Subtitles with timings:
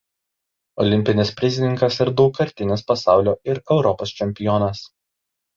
[0.83, 4.83] Olimpinis prizininkas ir daugkartinis pasaulio ir Europos čempionas.